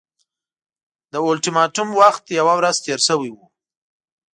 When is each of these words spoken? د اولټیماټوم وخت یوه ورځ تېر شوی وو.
د 1.11 1.13
اولټیماټوم 1.25 1.89
وخت 2.01 2.23
یوه 2.39 2.53
ورځ 2.59 2.75
تېر 2.85 2.99
شوی 3.07 3.29
وو. 3.33 3.45